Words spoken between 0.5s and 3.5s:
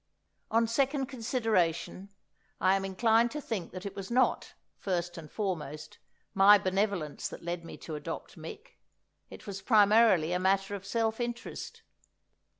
second consideration, I am inclined to